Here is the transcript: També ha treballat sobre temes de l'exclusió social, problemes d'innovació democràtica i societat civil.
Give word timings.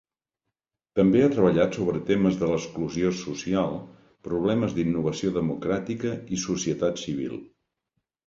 També 0.99 1.19
ha 1.23 1.27
treballat 1.33 1.75
sobre 1.79 1.99
temes 2.07 2.39
de 2.39 2.47
l'exclusió 2.51 3.11
social, 3.19 3.77
problemes 4.29 4.73
d'innovació 4.79 5.33
democràtica 5.37 6.15
i 6.39 6.43
societat 6.45 7.03
civil. 7.05 7.37